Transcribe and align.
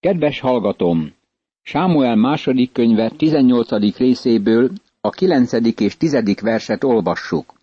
Kedves 0.00 0.40
hallgatom! 0.40 1.14
Sámuel 1.62 2.16
második 2.16 2.72
könyve 2.72 3.10
18. 3.10 3.96
részéből 3.96 4.70
a 5.00 5.10
9. 5.10 5.52
és 5.80 5.96
10. 5.96 6.40
verset 6.40 6.84
olvassuk. 6.84 7.54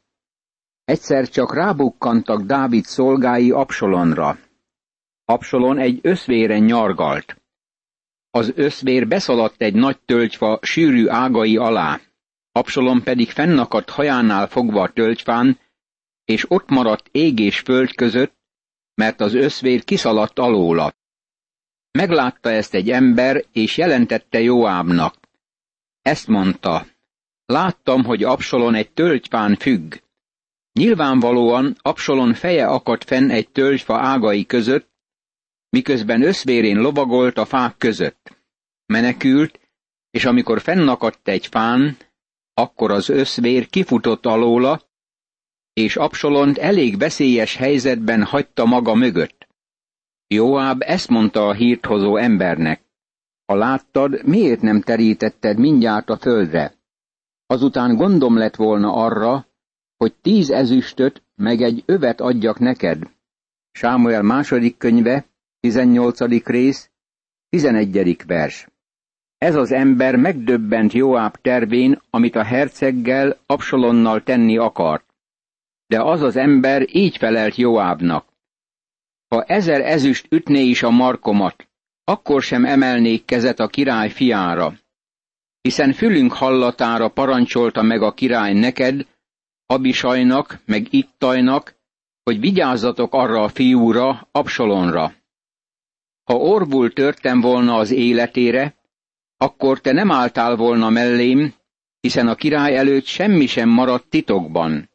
Egyszer 0.86 1.30
csak 1.30 1.54
rábukkantak 1.54 2.42
Dávid 2.42 2.84
szolgái 2.84 3.52
Absolonra. 3.52 4.38
Absolon 5.26 5.78
egy 5.78 6.00
összvéren 6.02 6.64
nyargalt. 6.64 7.42
Az 8.30 8.52
összvér 8.56 9.08
beszaladt 9.08 9.62
egy 9.62 9.76
nagy 9.76 10.00
tölgyfa 10.00 10.60
sűrű 10.62 11.08
ágai 11.08 11.58
alá. 11.58 12.00
Absolon 12.52 13.04
pedig 13.04 13.30
fennakadt 13.30 13.90
hajánál 13.90 14.48
fogva 14.48 14.82
a 14.82 14.92
tölgyfán, 14.92 15.60
és 16.26 16.52
ott 16.52 16.70
maradt 16.70 17.10
ég 17.12 17.40
és 17.40 17.60
föld 17.60 17.96
között, 17.96 18.34
mert 18.94 19.22
az 19.22 19.34
összvér 19.34 19.84
kiszaladt 19.84 20.40
alóla. 20.40 20.94
Meglátta 21.96 22.50
ezt 22.52 22.74
egy 22.74 22.90
ember, 22.90 23.44
és 23.52 23.78
jelentette 23.78 24.42
Joábnak. 24.42 25.16
Ezt 26.02 26.28
mondta, 26.28 26.86
láttam, 27.46 28.04
hogy 28.04 28.24
Absolon 28.24 28.76
egy 28.76 28.92
tölgyfán 28.92 29.56
függ. 29.56 29.96
Nyilvánvalóan 30.74 31.76
Absolon 31.82 32.34
feje 32.34 32.68
akadt 32.68 33.04
fenn 33.04 33.30
egy 33.30 33.50
tölgyfa 33.50 34.00
ágai 34.00 34.46
között, 34.46 34.90
miközben 35.70 36.22
összvérén 36.22 36.78
lovagolt 36.78 37.38
a 37.38 37.46
fák 37.46 37.78
között. 37.78 38.38
Menekült, 38.86 39.60
és 40.12 40.26
amikor 40.26 40.62
fennakadt 40.62 41.28
egy 41.28 41.48
fán, 41.48 41.98
akkor 42.54 42.92
az 42.92 43.10
összvér 43.10 43.68
kifutott 43.68 44.26
alóla, 44.26 44.82
és 45.74 45.96
Absolont 45.96 46.58
elég 46.58 46.98
veszélyes 46.98 47.56
helyzetben 47.56 48.24
hagyta 48.24 48.66
maga 48.66 48.94
mögött. 48.94 49.45
Joáb 50.28 50.82
ezt 50.86 51.10
mondta 51.10 51.48
a 51.48 51.54
hírt 51.54 51.86
hozó 51.86 52.18
embernek. 52.18 52.82
Ha 53.46 53.56
láttad, 53.56 54.26
miért 54.26 54.62
nem 54.62 54.82
terítetted 54.82 55.58
mindjárt 55.60 56.10
a 56.10 56.18
földre? 56.18 56.74
Azután 57.46 57.96
gondom 57.96 58.38
lett 58.38 58.56
volna 58.56 58.94
arra, 58.94 59.48
hogy 59.98 60.14
tíz 60.22 60.50
ezüstöt 60.50 61.24
meg 61.36 61.62
egy 61.62 61.84
övet 61.86 62.22
adjak 62.22 62.60
neked. 62.60 63.04
Sámuel 63.72 64.22
második 64.22 64.78
könyve, 64.78 65.26
18. 65.60 66.46
rész, 66.46 66.90
11. 67.50 68.26
vers. 68.28 68.68
Ez 69.38 69.56
az 69.56 69.72
ember 69.72 70.16
megdöbbent 70.16 70.94
Joáb 70.94 71.36
tervén, 71.42 72.02
amit 72.10 72.36
a 72.36 72.44
herceggel, 72.44 73.38
Absalonnal 73.46 74.24
tenni 74.24 74.58
akart. 74.58 75.06
De 75.88 76.02
az 76.02 76.22
az 76.22 76.36
ember 76.36 76.96
így 76.96 77.18
felelt 77.18 77.56
Joábnak. 77.56 78.35
Ezer 79.48 79.82
ezüst 79.82 80.28
ütné 80.30 80.62
is 80.62 80.84
a 80.84 80.90
markomat, 80.90 81.68
akkor 82.04 82.42
sem 82.42 82.66
emelnék 82.66 83.26
kezet 83.26 83.60
a 83.60 83.68
király 83.68 84.10
fiára. 84.10 84.74
Hiszen 85.62 85.94
fülünk 85.94 86.34
hallatára 86.34 87.10
parancsolta 87.10 87.82
meg 87.82 88.02
a 88.02 88.14
király 88.14 88.54
neked, 88.54 89.08
Abisajnak, 89.66 90.60
meg 90.66 90.94
Ittajnak, 90.94 91.76
hogy 92.24 92.40
vigyázzatok 92.40 93.14
arra 93.14 93.44
a 93.44 93.48
fiúra, 93.48 94.28
Absalonra. 94.32 95.14
Ha 96.24 96.36
orvul 96.36 96.94
törtem 96.94 97.42
volna 97.42 97.76
az 97.76 97.92
életére, 97.92 98.76
akkor 99.38 99.82
te 99.82 99.92
nem 99.92 100.12
álltál 100.12 100.56
volna 100.56 100.90
mellém, 100.90 101.54
hiszen 102.00 102.28
a 102.28 102.36
király 102.36 102.78
előtt 102.78 103.06
semmi 103.06 103.46
sem 103.46 103.70
maradt 103.70 104.10
titokban. 104.10 104.90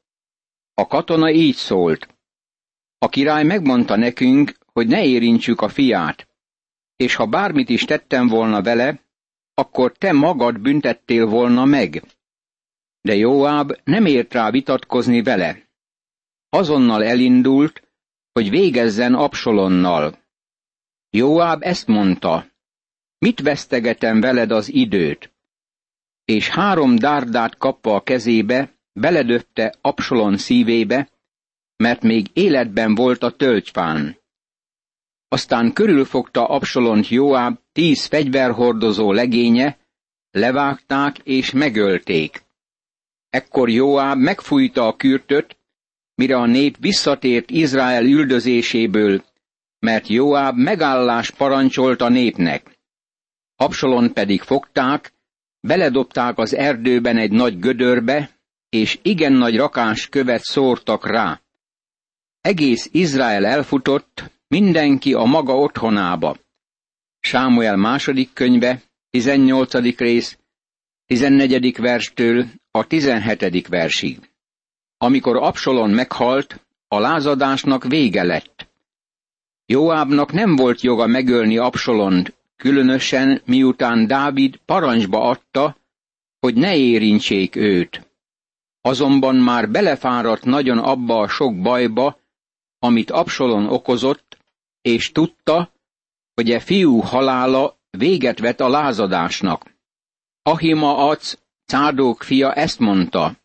A 0.74 0.86
katona 0.86 1.30
így 1.30 1.54
szólt. 1.54 2.08
A 3.02 3.08
király 3.08 3.44
megmondta 3.44 3.96
nekünk, 3.96 4.58
hogy 4.72 4.86
ne 4.86 5.04
érintsük 5.04 5.60
a 5.60 5.68
fiát, 5.68 6.28
és 6.96 7.14
ha 7.14 7.26
bármit 7.26 7.68
is 7.68 7.84
tettem 7.84 8.28
volna 8.28 8.62
vele, 8.62 9.00
akkor 9.54 9.92
te 9.92 10.12
magad 10.12 10.60
büntettél 10.60 11.26
volna 11.26 11.64
meg. 11.64 12.02
De 13.00 13.14
Jóáb 13.14 13.72
nem 13.84 14.06
ért 14.06 14.32
rá 14.32 14.50
vitatkozni 14.50 15.22
vele. 15.22 15.68
Azonnal 16.48 17.04
elindult, 17.04 17.88
hogy 18.32 18.50
végezzen 18.50 19.14
Absolonnal. 19.14 20.18
Jóáb 21.10 21.62
ezt 21.62 21.86
mondta, 21.86 22.46
mit 23.18 23.40
vesztegetem 23.40 24.20
veled 24.20 24.50
az 24.50 24.72
időt? 24.72 25.32
És 26.24 26.48
három 26.48 26.96
dárdát 26.96 27.56
kapva 27.56 27.94
a 27.94 28.02
kezébe, 28.02 28.74
beledöfte 28.92 29.74
Absolon 29.80 30.36
szívébe, 30.36 31.08
mert 31.80 32.02
még 32.02 32.26
életben 32.32 32.94
volt 32.94 33.22
a 33.22 33.30
tölgyfán. 33.30 34.16
Aztán 35.28 35.72
körülfogta 35.72 36.46
Absolont 36.46 37.08
Joáb 37.08 37.58
tíz 37.72 38.06
fegyverhordozó 38.06 39.12
legénye, 39.12 39.78
levágták 40.30 41.18
és 41.18 41.50
megölték. 41.50 42.42
Ekkor 43.30 43.70
Joáb 43.70 44.18
megfújta 44.18 44.86
a 44.86 44.96
kürtöt, 44.96 45.56
mire 46.14 46.36
a 46.36 46.46
nép 46.46 46.76
visszatért 46.78 47.50
Izrael 47.50 48.04
üldözéséből, 48.04 49.24
mert 49.78 50.08
Joáb 50.08 50.56
megállás 50.56 51.30
parancsolt 51.30 52.00
a 52.00 52.08
népnek. 52.08 52.78
Absalon 53.56 54.12
pedig 54.12 54.40
fogták, 54.40 55.12
beledobták 55.60 56.38
az 56.38 56.54
erdőben 56.54 57.16
egy 57.16 57.32
nagy 57.32 57.58
gödörbe, 57.58 58.30
és 58.68 58.98
igen 59.02 59.32
nagy 59.32 59.56
rakás 59.56 60.08
követ 60.08 60.42
szórtak 60.42 61.06
rá. 61.06 61.40
Egész 62.40 62.88
Izrael 62.92 63.46
elfutott, 63.46 64.30
mindenki 64.48 65.14
a 65.14 65.24
maga 65.24 65.56
otthonába. 65.56 66.36
Sámuel 67.20 67.76
második 67.76 68.32
könyve, 68.32 68.82
18. 69.10 69.96
rész, 69.98 70.38
14. 71.06 71.76
verstől 71.76 72.46
a 72.70 72.86
17. 72.86 73.66
versig. 73.68 74.30
Amikor 74.96 75.36
Absalon 75.36 75.90
meghalt, 75.90 76.64
a 76.88 76.98
lázadásnak 76.98 77.84
vége 77.84 78.22
lett. 78.22 78.68
Joábnak 79.66 80.32
nem 80.32 80.56
volt 80.56 80.80
joga 80.80 81.06
megölni 81.06 81.58
Absalont, 81.58 82.36
különösen 82.56 83.42
miután 83.44 84.06
Dávid 84.06 84.56
parancsba 84.56 85.20
adta, 85.20 85.76
hogy 86.38 86.54
ne 86.54 86.76
érintsék 86.76 87.56
őt. 87.56 88.08
Azonban 88.80 89.36
már 89.36 89.70
belefáradt 89.70 90.44
nagyon 90.44 90.78
abba 90.78 91.18
a 91.18 91.28
sok 91.28 91.60
bajba, 91.60 92.18
amit 92.80 93.10
Absalon 93.10 93.66
okozott, 93.66 94.38
és 94.80 95.12
tudta, 95.12 95.72
hogy 96.34 96.50
e 96.50 96.60
fiú 96.60 96.98
halála 96.98 97.78
véget 97.90 98.38
vet 98.38 98.60
a 98.60 98.68
lázadásnak. 98.68 99.74
Ahima 100.42 101.08
Ac, 101.08 101.38
Cádók 101.64 102.22
fia 102.22 102.52
ezt 102.52 102.78
mondta, 102.78 103.36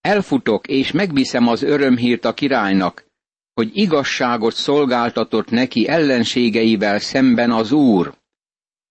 elfutok 0.00 0.66
és 0.66 0.92
megviszem 0.92 1.46
az 1.46 1.62
örömhírt 1.62 2.24
a 2.24 2.34
királynak, 2.34 3.06
hogy 3.54 3.70
igazságot 3.72 4.54
szolgáltatott 4.54 5.50
neki 5.50 5.88
ellenségeivel 5.88 6.98
szemben 6.98 7.50
az 7.50 7.72
úr. 7.72 8.14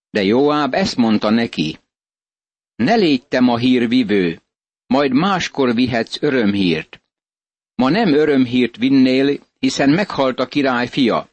De 0.09 0.23
Joáb 0.23 0.73
ezt 0.73 0.95
mondta 0.95 1.29
neki, 1.29 1.79
ne 2.75 2.95
légy 2.95 3.27
te 3.27 3.39
ma 3.39 3.57
hírvivő, 3.57 4.41
majd 4.87 5.11
máskor 5.11 5.75
vihetsz 5.75 6.21
örömhírt. 6.21 7.01
Ma 7.75 7.89
nem 7.89 8.13
örömhírt 8.13 8.77
vinnél, 8.77 9.39
hiszen 9.59 9.90
meghalt 9.90 10.40
a 10.40 10.47
király 10.47 10.88
fia. 10.88 11.29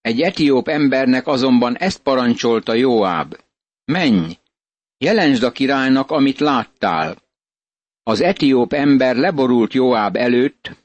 Egy 0.00 0.20
etióp 0.20 0.68
embernek 0.68 1.26
azonban 1.26 1.76
ezt 1.76 1.98
parancsolta 1.98 2.74
Joáb. 2.74 3.36
Menj, 3.84 4.38
jelentsd 4.98 5.42
a 5.42 5.52
királynak, 5.52 6.10
amit 6.10 6.38
láttál. 6.38 7.16
Az 8.02 8.20
etióp 8.20 8.72
ember 8.72 9.16
leborult 9.16 9.72
Joáb 9.72 10.16
előtt, 10.16 10.76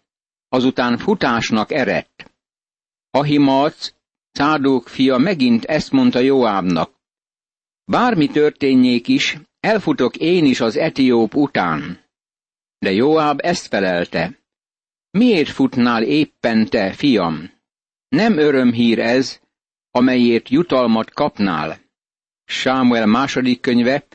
azután 0.49 0.97
futásnak 0.97 1.71
erett. 1.71 2.31
Ahimac, 3.11 3.93
Cádók 4.31 4.87
fia 4.87 5.17
megint 5.17 5.65
ezt 5.65 5.91
mondta 5.91 6.19
Joábnak. 6.19 6.91
Bármi 7.85 8.27
történjék 8.27 9.07
is, 9.07 9.37
elfutok 9.59 10.15
én 10.15 10.45
is 10.45 10.59
az 10.59 10.77
etióp 10.77 11.35
után. 11.35 12.03
De 12.77 12.91
Joáb 12.91 13.39
ezt 13.43 13.67
felelte. 13.67 14.39
Miért 15.11 15.49
futnál 15.49 16.03
éppen 16.03 16.65
te, 16.65 16.93
fiam? 16.93 17.51
Nem 18.09 18.37
örömhír 18.37 18.99
ez, 18.99 19.39
amelyért 19.91 20.49
jutalmat 20.49 21.11
kapnál. 21.11 21.79
Sámuel 22.45 23.05
második 23.05 23.59
könyve, 23.59 24.05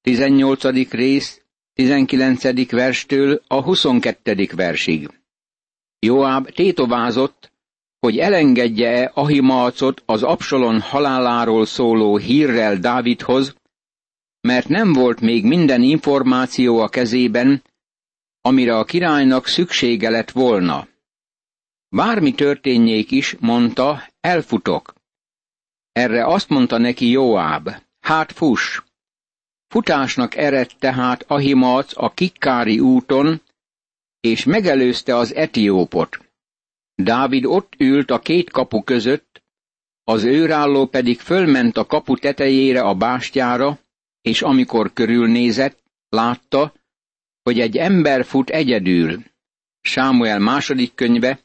18. 0.00 0.90
rész, 0.90 1.42
19. 1.72 2.70
verstől 2.70 3.42
a 3.46 3.62
22. 3.62 4.48
versig. 4.56 5.20
Joáb 5.98 6.50
tétovázott, 6.50 7.52
hogy 7.98 8.18
elengedje-e 8.18 9.10
Ahimalcot 9.14 10.02
az 10.06 10.22
Absalon 10.22 10.80
haláláról 10.80 11.66
szóló 11.66 12.16
hírrel 12.16 12.76
Dávidhoz, 12.76 13.54
mert 14.40 14.68
nem 14.68 14.92
volt 14.92 15.20
még 15.20 15.44
minden 15.44 15.82
információ 15.82 16.78
a 16.78 16.88
kezében, 16.88 17.62
amire 18.42 18.78
a 18.78 18.84
királynak 18.84 19.46
szüksége 19.46 20.10
lett 20.10 20.30
volna. 20.30 20.86
Bármi 21.88 22.34
történjék 22.34 23.10
is, 23.10 23.36
mondta, 23.40 24.02
elfutok. 24.20 24.94
Erre 25.92 26.26
azt 26.26 26.48
mondta 26.48 26.78
neki 26.78 27.10
Joáb, 27.10 27.70
hát 28.00 28.32
fuss! 28.32 28.82
Futásnak 29.68 30.36
eredt 30.36 30.78
tehát 30.78 31.22
Ahimac 31.22 31.92
a 31.96 32.10
Kikkári 32.10 32.78
úton, 32.78 33.42
és 34.20 34.44
megelőzte 34.44 35.16
az 35.16 35.34
etiópot. 35.34 36.18
Dávid 36.94 37.44
ott 37.44 37.74
ült 37.78 38.10
a 38.10 38.18
két 38.18 38.50
kapu 38.50 38.82
között, 38.82 39.42
az 40.04 40.24
őrálló 40.24 40.86
pedig 40.86 41.20
fölment 41.20 41.76
a 41.76 41.86
kapu 41.86 42.16
tetejére 42.16 42.80
a 42.80 42.94
bástyára, 42.94 43.78
és 44.20 44.42
amikor 44.42 44.92
körülnézett, 44.92 45.82
látta, 46.08 46.72
hogy 47.42 47.60
egy 47.60 47.76
ember 47.76 48.24
fut 48.24 48.50
egyedül. 48.50 49.22
Sámuel 49.80 50.38
második 50.38 50.94
könyve, 50.94 51.40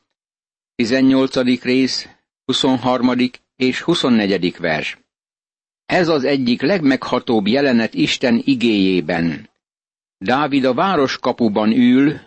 18. 0.75 1.61
rész, 1.63 2.09
23. 2.45 3.11
és 3.55 3.81
24. 3.81 4.57
vers. 4.57 4.97
Ez 5.85 6.07
az 6.07 6.23
egyik 6.23 6.61
legmeghatóbb 6.61 7.47
jelenet 7.47 7.93
Isten 7.93 8.41
igéjében. 8.43 9.49
Dávid 10.17 10.65
a 10.65 10.73
városkapuban 10.73 11.71
ül, 11.71 12.19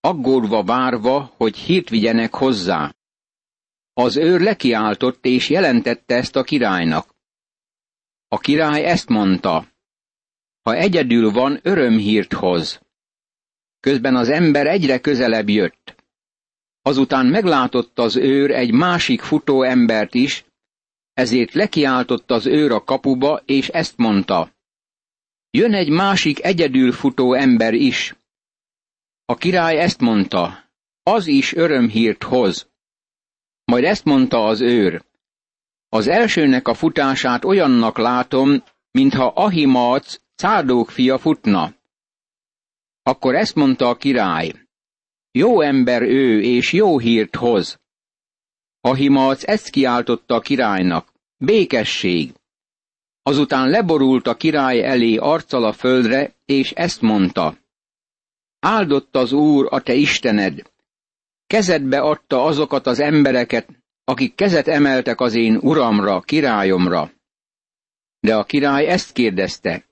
aggódva 0.00 0.62
várva, 0.62 1.34
hogy 1.36 1.56
hírt 1.56 1.88
vigyenek 1.88 2.34
hozzá. 2.34 2.94
Az 3.92 4.16
őr 4.16 4.40
lekiáltott 4.40 5.24
és 5.24 5.48
jelentette 5.48 6.14
ezt 6.14 6.36
a 6.36 6.42
királynak. 6.42 7.14
A 8.28 8.38
király 8.38 8.84
ezt 8.84 9.08
mondta, 9.08 9.66
ha 10.62 10.74
egyedül 10.74 11.30
van, 11.30 11.58
örömhírt 11.62 12.32
hoz. 12.32 12.80
Közben 13.80 14.16
az 14.16 14.28
ember 14.28 14.66
egyre 14.66 15.00
közelebb 15.00 15.48
jött. 15.48 15.94
Azután 16.82 17.26
meglátott 17.26 17.98
az 17.98 18.16
őr 18.16 18.50
egy 18.50 18.72
másik 18.72 19.20
futó 19.20 19.62
embert 19.62 20.14
is, 20.14 20.44
ezért 21.12 21.52
lekiáltott 21.52 22.30
az 22.30 22.46
őr 22.46 22.72
a 22.72 22.84
kapuba, 22.84 23.42
és 23.44 23.68
ezt 23.68 23.96
mondta. 23.96 24.56
Jön 25.50 25.74
egy 25.74 25.88
másik 25.88 26.44
egyedül 26.44 26.92
futó 26.92 27.32
ember 27.34 27.74
is. 27.74 28.16
A 29.24 29.34
király 29.34 29.78
ezt 29.78 30.00
mondta, 30.00 30.70
az 31.02 31.26
is 31.26 31.54
örömhírt 31.54 32.22
hoz. 32.22 32.68
Majd 33.64 33.84
ezt 33.84 34.04
mondta 34.04 34.46
az 34.46 34.60
őr. 34.60 35.04
Az 35.88 36.06
elsőnek 36.06 36.68
a 36.68 36.74
futását 36.74 37.44
olyannak 37.44 37.98
látom, 37.98 38.62
mintha 38.90 39.26
Ahimac, 39.26 40.20
Cádók 40.34 40.90
fia 40.90 41.18
futna. 41.18 41.74
Akkor 43.08 43.34
ezt 43.34 43.54
mondta 43.54 43.88
a 43.88 43.96
király. 43.96 44.52
Jó 45.30 45.60
ember 45.60 46.02
ő, 46.02 46.42
és 46.42 46.72
jó 46.72 46.98
hírt 46.98 47.36
hoz. 47.36 47.80
Ahimac 48.80 49.48
ezt 49.48 49.70
kiáltotta 49.70 50.34
a 50.34 50.40
királynak. 50.40 51.12
Békesség! 51.36 52.34
Azután 53.22 53.68
leborult 53.68 54.26
a 54.26 54.36
király 54.36 54.84
elé 54.84 55.16
arccal 55.16 55.64
a 55.64 55.72
földre, 55.72 56.34
és 56.44 56.70
ezt 56.72 57.00
mondta. 57.00 57.56
Áldott 58.58 59.16
az 59.16 59.32
Úr, 59.32 59.66
a 59.70 59.80
te 59.80 59.94
Istened! 59.94 60.62
Kezedbe 61.46 62.00
adta 62.00 62.44
azokat 62.44 62.86
az 62.86 63.00
embereket, 63.00 63.68
akik 64.04 64.34
kezet 64.34 64.68
emeltek 64.68 65.20
az 65.20 65.34
én 65.34 65.56
uramra, 65.56 66.20
királyomra. 66.20 67.12
De 68.20 68.36
a 68.36 68.44
király 68.44 68.86
ezt 68.86 69.12
kérdezte. 69.12 69.84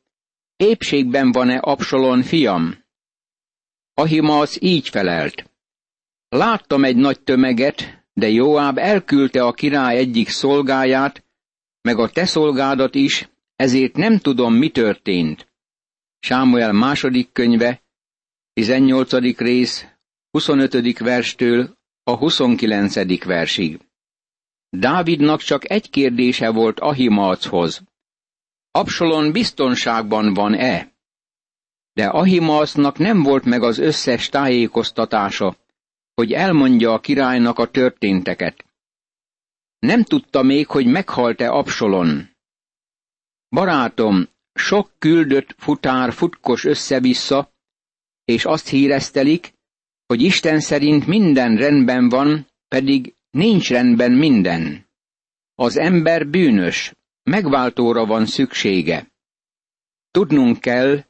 Épségben 0.57 1.33
van-e 1.33 1.59
Absolon 1.59 2.23
fiam? 2.23 2.85
Ahimasz 3.99 4.57
így 4.61 4.89
felelt. 4.89 5.51
Láttam 6.29 6.85
egy 6.85 6.97
nagy 6.97 7.21
tömeget, 7.21 8.05
de 8.13 8.29
Joáb 8.29 8.79
elküldte 8.79 9.43
a 9.43 9.53
király 9.53 9.97
egyik 9.97 10.29
szolgáját, 10.29 11.25
meg 11.81 11.99
a 11.99 12.09
te 12.09 12.27
szolgádat 12.27 12.95
is, 12.95 13.29
ezért 13.57 13.97
nem 13.97 14.19
tudom, 14.19 14.55
mi 14.55 14.71
történt. 14.71 15.53
Sámuel 16.19 16.73
második 16.73 17.33
könyve, 17.33 17.83
18. 18.53 19.13
rész, 19.39 19.87
25. 20.31 20.99
verstől 20.99 21.77
a 22.03 22.17
29. 22.17 23.25
versig. 23.25 23.81
Dávidnak 24.69 25.41
csak 25.41 25.71
egy 25.71 25.91
kérdése 25.91 26.51
volt 26.51 26.81
Ahimachoz. 26.81 27.83
Absalon 28.71 29.33
biztonságban 29.33 30.35
van-e? 30.35 30.96
De 31.97 32.07
Ahimacnak 32.07 32.99
nem 32.99 33.23
volt 33.23 33.45
meg 33.45 33.63
az 33.63 33.79
összes 33.79 34.29
tájékoztatása, 34.29 35.57
hogy 36.15 36.33
elmondja 36.33 36.93
a 36.93 37.01
királynak 37.01 37.59
a 37.59 37.71
történteket. 37.71 38.65
Nem 39.79 40.03
tudta 40.03 40.43
még, 40.43 40.67
hogy 40.67 40.87
meghalt-e 40.87 41.51
Absalon. 41.51 42.31
Barátom, 43.49 44.29
sok 44.53 44.91
küldött 44.99 45.55
futár 45.59 46.13
futkos 46.13 46.65
össze-vissza, 46.65 47.53
és 48.25 48.45
azt 48.45 48.69
híreztelik, 48.69 49.53
hogy 50.07 50.23
Isten 50.23 50.61
szerint 50.61 51.07
minden 51.07 51.57
rendben 51.57 52.09
van, 52.09 52.47
pedig 52.69 53.15
nincs 53.31 53.71
rendben 53.71 54.13
minden. 54.13 54.89
Az 55.55 55.77
ember 55.77 56.29
bűnös, 56.29 56.95
megváltóra 57.23 58.07
van 58.07 58.27
szüksége. 58.27 59.11
Tudnunk 60.11 60.61
kell, 60.61 61.05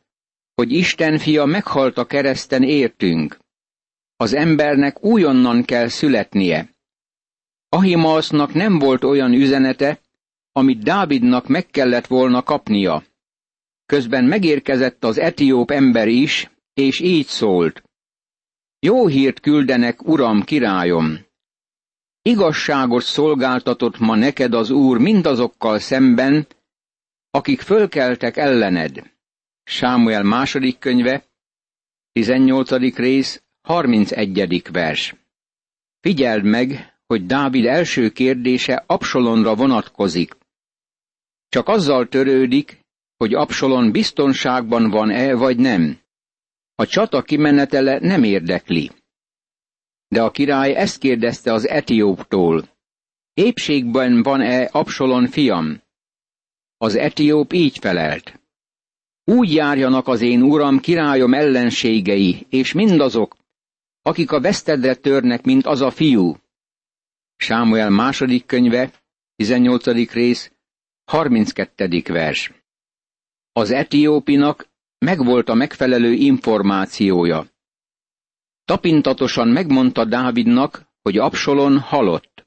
hogy 0.56 0.72
Isten 0.72 1.18
fia 1.18 1.44
meghalt 1.44 1.98
a 1.98 2.04
kereszten 2.04 2.62
értünk. 2.62 3.38
Az 4.16 4.32
embernek 4.32 5.04
újonnan 5.04 5.64
kell 5.64 5.88
születnie. 5.88 6.70
Ahimaasznak 7.68 8.52
nem 8.54 8.78
volt 8.78 9.04
olyan 9.04 9.32
üzenete, 9.32 10.00
amit 10.52 10.82
Dávidnak 10.82 11.48
meg 11.48 11.66
kellett 11.66 12.06
volna 12.06 12.42
kapnia. 12.42 13.04
Közben 13.86 14.24
megérkezett 14.24 15.04
az 15.04 15.18
etióp 15.18 15.70
ember 15.70 16.08
is, 16.08 16.50
és 16.74 17.00
így 17.00 17.26
szólt. 17.26 17.82
Jó 18.78 19.06
hírt 19.06 19.40
küldenek, 19.40 20.08
uram, 20.08 20.42
királyom! 20.42 21.18
Igazságot 22.22 23.02
szolgáltatott 23.02 23.98
ma 23.98 24.14
neked 24.14 24.54
az 24.54 24.70
Úr 24.70 24.98
mindazokkal 24.98 25.78
szemben, 25.78 26.46
akik 27.30 27.60
fölkeltek 27.60 28.36
ellened. 28.36 29.15
Sámuel 29.68 30.22
második 30.22 30.78
könyve, 30.78 31.24
18. 32.12 32.96
rész, 32.96 33.42
31. 33.62 34.62
vers. 34.72 35.14
Figyeld 36.00 36.44
meg, 36.44 36.96
hogy 37.06 37.26
Dávid 37.26 37.64
első 37.64 38.10
kérdése 38.10 38.84
Absalonra 38.86 39.54
vonatkozik. 39.54 40.36
Csak 41.48 41.68
azzal 41.68 42.08
törődik, 42.08 42.80
hogy 43.16 43.34
Absalon 43.34 43.92
biztonságban 43.92 44.90
van-e 44.90 45.34
vagy 45.34 45.56
nem. 45.58 45.98
A 46.74 46.86
csata 46.86 47.22
kimenetele 47.22 47.98
nem 47.98 48.22
érdekli. 48.22 48.90
De 50.08 50.22
a 50.22 50.30
király 50.30 50.74
ezt 50.74 50.98
kérdezte 50.98 51.52
az 51.52 51.68
etióptól. 51.68 52.68
Épségben 53.34 54.22
van-e 54.22 54.64
Absalon 54.64 55.26
fiam? 55.26 55.82
Az 56.76 56.94
etióp 56.94 57.52
így 57.52 57.78
felelt. 57.78 58.44
Úgy 59.28 59.52
járjanak 59.52 60.08
az 60.08 60.20
én 60.20 60.42
uram 60.42 60.78
királyom 60.80 61.34
ellenségei, 61.34 62.46
és 62.48 62.72
mindazok, 62.72 63.36
akik 64.02 64.32
a 64.32 64.40
vesztedre 64.40 64.94
törnek, 64.94 65.44
mint 65.44 65.66
az 65.66 65.80
a 65.80 65.90
fiú. 65.90 66.36
Sámuel 67.36 67.90
második 67.90 68.46
könyve, 68.46 68.90
18. 69.36 70.12
rész, 70.12 70.52
32. 71.04 72.02
vers. 72.06 72.52
Az 73.52 73.70
etiópinak 73.70 74.68
megvolt 74.98 75.48
a 75.48 75.54
megfelelő 75.54 76.12
információja. 76.12 77.46
Tapintatosan 78.64 79.48
megmondta 79.48 80.04
Dávidnak, 80.04 80.86
hogy 81.02 81.18
Absalon 81.18 81.78
halott. 81.78 82.44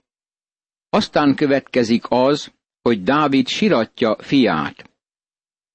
Aztán 0.89 1.35
következik 1.35 2.03
az, 2.09 2.51
hogy 2.81 3.03
Dávid 3.03 3.47
siratja 3.47 4.15
fiát. 4.19 4.88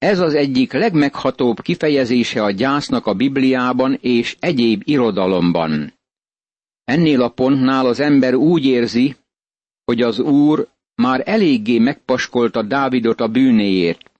Ez 0.04 0.20
az 0.20 0.34
egyik 0.34 0.72
legmeghatóbb 0.72 1.60
kifejezése 1.60 2.42
a 2.42 2.50
gyásznak 2.50 3.06
a 3.06 3.14
Bibliában 3.14 3.98
és 4.00 4.36
egyéb 4.40 4.82
irodalomban. 4.84 5.92
Ennél 6.84 7.22
a 7.22 7.28
pontnál 7.28 7.86
az 7.86 8.00
ember 8.00 8.34
úgy 8.34 8.64
érzi, 8.64 9.16
hogy 9.84 10.02
az 10.02 10.18
Úr 10.18 10.68
már 10.94 11.22
eléggé 11.24 11.78
megpaskolta 11.78 12.62
Dávidot 12.62 13.20
a 13.20 13.28
bűnéért. 13.28 14.10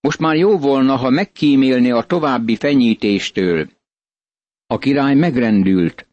Most 0.00 0.18
már 0.18 0.36
jó 0.36 0.58
volna, 0.58 0.96
ha 0.96 1.10
megkímélni 1.10 1.90
a 1.90 2.02
további 2.02 2.56
fenyítéstől. 2.56 3.70
A 4.66 4.78
király 4.78 5.14
megrendült. 5.14 6.08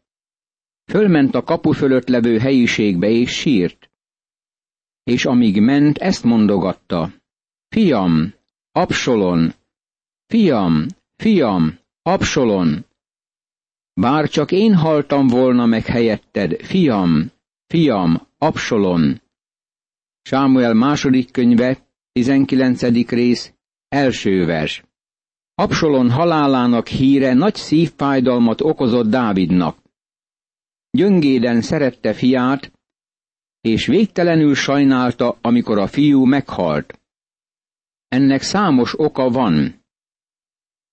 Fölment 0.90 1.34
a 1.34 1.42
kapu 1.42 1.72
fölött 1.72 2.08
levő 2.08 2.38
helyiségbe 2.38 3.08
és 3.08 3.30
sírt. 3.30 3.90
És 5.02 5.24
amíg 5.24 5.60
ment, 5.60 5.98
ezt 5.98 6.24
mondogatta. 6.24 7.12
Fiam, 7.68 8.36
Absolon! 8.78 9.54
Fiam, 10.26 10.86
fiam, 11.16 11.78
Absolon! 12.02 12.86
Bár 13.94 14.28
csak 14.28 14.52
én 14.52 14.74
haltam 14.74 15.26
volna 15.26 15.66
meg 15.66 15.84
helyetted, 15.84 16.64
fiam, 16.64 17.30
fiam, 17.66 18.26
Absolon! 18.36 19.20
Sámuel 20.22 20.74
második 20.74 21.30
könyve, 21.30 21.78
19. 22.12 23.08
rész, 23.08 23.52
első 23.88 24.44
vers. 24.44 24.82
Absalon 25.54 26.10
halálának 26.10 26.86
híre 26.86 27.32
nagy 27.32 27.54
szívfájdalmat 27.54 28.60
okozott 28.60 29.06
Dávidnak. 29.06 29.78
Gyöngéden 30.90 31.60
szerette 31.60 32.12
fiát, 32.14 32.72
és 33.60 33.86
végtelenül 33.86 34.54
sajnálta, 34.54 35.38
amikor 35.40 35.78
a 35.78 35.86
fiú 35.86 36.24
meghalt. 36.24 36.98
Ennek 38.08 38.42
számos 38.42 38.98
oka 38.98 39.28
van. 39.30 39.84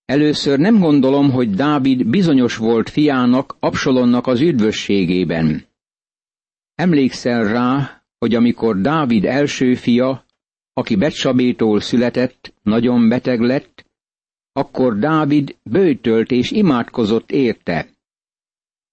Először 0.05 0.60
nem 0.60 0.79
gondolom, 0.79 1.31
hogy 1.31 1.50
Dávid 1.50 2.07
bizonyos 2.07 2.57
volt 2.57 2.89
fiának, 2.89 3.55
Absalonnak 3.60 4.27
az 4.27 4.39
üdvösségében. 4.41 5.65
Emlékszel 6.75 7.43
rá, 7.43 8.03
hogy 8.17 8.36
amikor 8.36 8.81
Dávid 8.81 9.25
első 9.25 9.75
fia, 9.75 10.25
aki 10.74 10.95
Betsabétól 10.95 11.79
született, 11.79 12.53
nagyon 12.62 13.10
beteg 13.10 13.39
lett, 13.39 13.86
akkor 14.51 14.98
Dávid 15.00 15.57
bőtölt 15.63 16.31
és 16.31 16.51
imádkozott 16.51 17.31
érte. 17.31 17.89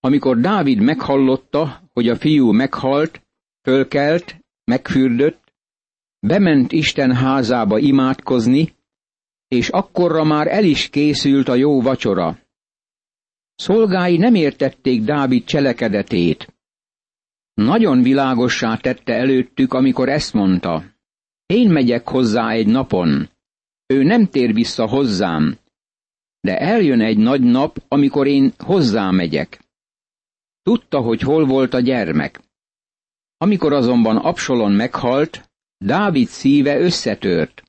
Amikor 0.00 0.40
Dávid 0.40 0.80
meghallotta, 0.80 1.82
hogy 1.92 2.08
a 2.08 2.16
fiú 2.16 2.52
meghalt, 2.52 3.22
fölkelt, 3.62 4.36
megfürdött, 4.64 5.41
bement 6.26 6.72
Isten 6.72 7.14
házába 7.14 7.78
imádkozni, 7.78 8.74
és 9.48 9.68
akkorra 9.68 10.24
már 10.24 10.46
el 10.46 10.64
is 10.64 10.88
készült 10.88 11.48
a 11.48 11.54
jó 11.54 11.80
vacsora. 11.80 12.38
Szolgái 13.54 14.16
nem 14.16 14.34
értették 14.34 15.02
Dávid 15.02 15.44
cselekedetét. 15.44 16.54
Nagyon 17.54 18.02
világossá 18.02 18.76
tette 18.76 19.12
előttük, 19.12 19.72
amikor 19.72 20.08
ezt 20.08 20.32
mondta. 20.32 20.84
Én 21.46 21.70
megyek 21.70 22.08
hozzá 22.08 22.50
egy 22.50 22.66
napon. 22.66 23.30
Ő 23.86 24.02
nem 24.02 24.26
tér 24.26 24.52
vissza 24.54 24.88
hozzám. 24.88 25.58
De 26.40 26.58
eljön 26.58 27.00
egy 27.00 27.18
nagy 27.18 27.40
nap, 27.40 27.84
amikor 27.88 28.26
én 28.26 28.52
hozzá 28.58 29.10
megyek. 29.10 29.64
Tudta, 30.62 31.00
hogy 31.00 31.20
hol 31.20 31.46
volt 31.46 31.74
a 31.74 31.80
gyermek. 31.80 32.40
Amikor 33.36 33.72
azonban 33.72 34.16
Absalon 34.16 34.72
meghalt, 34.72 35.51
Dávid 35.84 36.28
szíve 36.28 36.80
összetört. 36.80 37.62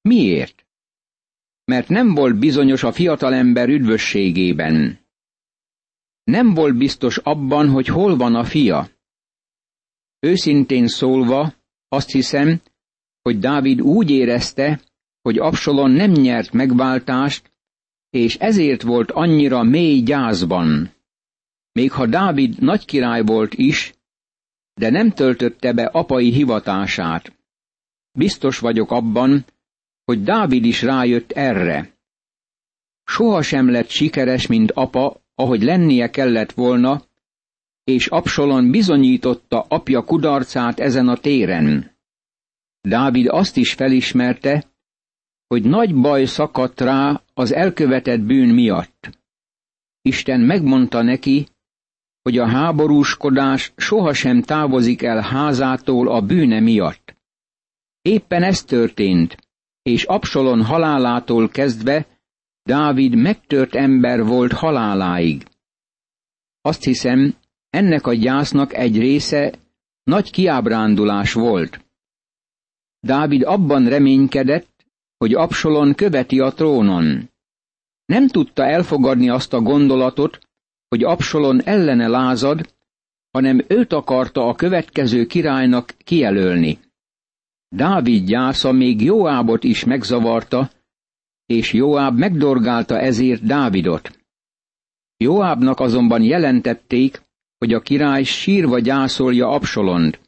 Miért? 0.00 0.66
Mert 1.64 1.88
nem 1.88 2.14
volt 2.14 2.38
bizonyos 2.38 2.82
a 2.82 2.92
fiatalember 2.92 3.68
üdvösségében. 3.68 4.98
Nem 6.24 6.54
volt 6.54 6.76
biztos 6.76 7.16
abban, 7.18 7.68
hogy 7.68 7.86
hol 7.86 8.16
van 8.16 8.34
a 8.34 8.44
fia. 8.44 8.88
Őszintén 10.18 10.86
szólva, 10.86 11.54
azt 11.88 12.10
hiszem, 12.10 12.60
hogy 13.22 13.38
Dávid 13.38 13.80
úgy 13.80 14.10
érezte, 14.10 14.80
hogy 15.22 15.38
Absalon 15.38 15.90
nem 15.90 16.10
nyert 16.10 16.52
megváltást, 16.52 17.52
és 18.10 18.36
ezért 18.36 18.82
volt 18.82 19.10
annyira 19.10 19.62
mély 19.62 20.02
gyászban. 20.02 20.90
Még 21.72 21.92
ha 21.92 22.06
Dávid 22.06 22.58
nagy 22.62 22.84
király 22.84 23.22
volt 23.22 23.54
is, 23.54 23.94
de 24.74 24.90
nem 24.90 25.10
töltötte 25.10 25.72
be 25.72 25.84
apai 25.84 26.32
hivatását. 26.32 27.35
Biztos 28.16 28.58
vagyok 28.58 28.90
abban, 28.90 29.44
hogy 30.04 30.22
Dávid 30.22 30.64
is 30.64 30.82
rájött 30.82 31.32
erre. 31.32 31.94
Soha 33.04 33.42
sem 33.42 33.70
lett 33.70 33.88
sikeres, 33.88 34.46
mint 34.46 34.70
apa, 34.70 35.20
ahogy 35.34 35.62
lennie 35.62 36.10
kellett 36.10 36.52
volna, 36.52 37.02
és 37.84 38.06
Absalon 38.06 38.70
bizonyította 38.70 39.64
apja 39.68 40.04
kudarcát 40.04 40.80
ezen 40.80 41.08
a 41.08 41.16
téren. 41.16 41.96
Dávid 42.80 43.26
azt 43.28 43.56
is 43.56 43.72
felismerte, 43.72 44.64
hogy 45.46 45.62
nagy 45.62 45.94
baj 45.94 46.24
szakadt 46.24 46.80
rá 46.80 47.22
az 47.34 47.52
elkövetett 47.52 48.20
bűn 48.20 48.48
miatt. 48.48 49.18
Isten 50.02 50.40
megmondta 50.40 51.02
neki, 51.02 51.46
hogy 52.22 52.38
a 52.38 52.48
háborúskodás 52.48 53.72
sohasem 53.76 54.42
távozik 54.42 55.02
el 55.02 55.20
házától 55.20 56.08
a 56.08 56.20
bűne 56.20 56.60
miatt. 56.60 57.15
Éppen 58.06 58.42
ez 58.42 58.64
történt, 58.64 59.36
és 59.82 60.04
Absalon 60.04 60.64
halálától 60.64 61.48
kezdve 61.48 62.06
Dávid 62.62 63.14
megtört 63.14 63.74
ember 63.74 64.24
volt 64.24 64.52
haláláig. 64.52 65.46
Azt 66.60 66.84
hiszem, 66.84 67.34
ennek 67.70 68.06
a 68.06 68.14
gyásznak 68.14 68.74
egy 68.74 68.98
része 68.98 69.54
nagy 70.02 70.30
kiábrándulás 70.30 71.32
volt. 71.32 71.84
Dávid 73.00 73.42
abban 73.42 73.88
reménykedett, 73.88 74.86
hogy 75.16 75.34
Absalon 75.34 75.94
követi 75.94 76.40
a 76.40 76.50
trónon. 76.50 77.30
Nem 78.04 78.28
tudta 78.28 78.64
elfogadni 78.64 79.28
azt 79.28 79.52
a 79.52 79.60
gondolatot, 79.60 80.38
hogy 80.88 81.04
Absalon 81.04 81.62
ellene 81.62 82.08
lázad, 82.08 82.74
hanem 83.30 83.64
őt 83.68 83.92
akarta 83.92 84.48
a 84.48 84.54
következő 84.54 85.26
királynak 85.26 85.94
kijelölni. 86.04 86.84
Dávid 87.68 88.24
gyásza 88.26 88.72
még 88.72 89.02
Joábot 89.02 89.64
is 89.64 89.84
megzavarta, 89.84 90.70
és 91.46 91.72
Joáb 91.72 92.18
megdorgálta 92.18 92.98
ezért 92.98 93.42
Dávidot. 93.44 94.18
Joábnak 95.16 95.80
azonban 95.80 96.22
jelentették, 96.22 97.22
hogy 97.58 97.72
a 97.72 97.80
király 97.80 98.22
sírva 98.22 98.78
gyászolja 98.78 99.48
Absolont. 99.48 100.20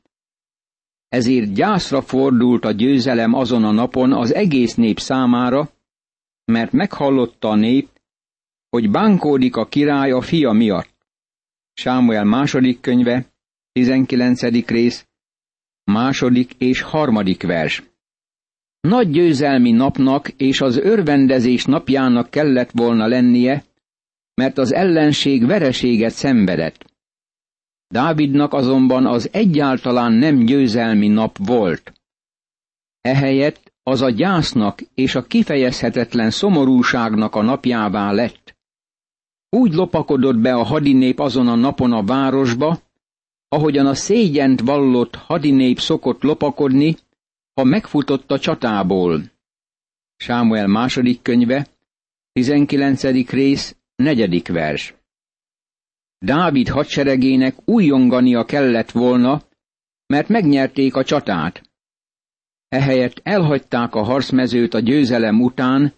Ezért 1.09 1.53
gyászra 1.53 2.03
fordult 2.03 2.65
a 2.65 2.71
győzelem 2.71 3.35
azon 3.35 3.65
a 3.65 3.71
napon 3.71 4.13
az 4.13 4.35
egész 4.35 4.75
nép 4.75 4.99
számára, 4.99 5.71
mert 6.45 6.73
meghallotta 6.73 7.49
a 7.49 7.55
nép, 7.55 7.89
hogy 8.69 8.91
bánkódik 8.91 9.57
a 9.57 9.67
király 9.67 10.11
a 10.11 10.21
fia 10.21 10.53
miatt. 10.53 10.97
Sámuel 11.73 12.25
második 12.25 12.81
könyve, 12.81 13.27
19. 13.73 14.67
rész, 14.67 15.08
második 15.89 16.53
és 16.59 16.81
harmadik 16.81 17.43
vers. 17.43 17.83
Nagy 18.81 19.11
győzelmi 19.11 19.71
napnak 19.71 20.29
és 20.29 20.61
az 20.61 20.77
örvendezés 20.77 21.65
napjának 21.65 22.31
kellett 22.31 22.71
volna 22.71 23.07
lennie, 23.07 23.65
mert 24.35 24.59
az 24.59 24.73
ellenség 24.73 25.47
vereséget 25.47 26.13
szenvedett. 26.13 26.85
Dávidnak 27.89 28.53
azonban 28.53 29.07
az 29.07 29.29
egyáltalán 29.33 30.13
nem 30.13 30.39
győzelmi 30.39 31.09
nap 31.09 31.37
volt. 31.47 31.93
Ehelyett 33.01 33.73
az 33.83 34.03
a 34.03 34.11
gyásznak 34.11 34.81
és 34.95 35.15
a 35.15 35.23
kifejezhetetlen 35.23 36.31
szomorúságnak 36.31 37.35
a 37.35 37.43
napjává 37.43 38.13
lett. 38.13 38.57
Úgy 39.51 39.73
lopakodott 39.73 40.37
be 40.37 40.55
a 40.55 40.63
hadinép 40.63 41.19
azon 41.19 41.49
a 41.49 41.55
napon 41.55 41.93
a 41.93 42.03
városba, 42.03 42.79
ahogyan 43.49 43.87
a 43.87 43.95
szégyent 43.95 44.61
vallott 44.61 45.15
hadinép 45.15 45.79
szokott 45.79 46.23
lopakodni, 46.23 46.97
ha 47.55 47.65
megfutott 47.65 48.31
a 48.31 48.39
csatából. 48.39 49.23
Sámuel 50.17 50.67
második 50.67 51.23
könyve, 51.23 51.67
19. 52.33 53.31
rész, 53.31 53.77
negyedik 53.97 54.49
vers. 54.49 54.95
Dávid 56.19 56.69
hadseregének 56.69 57.69
újongania 57.69 58.45
kellett 58.45 58.91
volna, 58.91 59.43
mert 60.07 60.29
megnyerték 60.29 60.95
a 60.95 61.05
csatát. 61.05 61.71
Ehelyett 62.69 63.21
elhagyták 63.23 63.95
a 63.95 64.03
harcmezőt 64.03 64.75
a 64.75 64.81
győzelem 64.81 65.41
után, 65.41 65.95